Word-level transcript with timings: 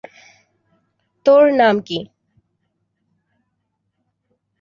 তোর 1.25 1.43
নাম 1.53 1.75
কি? 1.85 1.99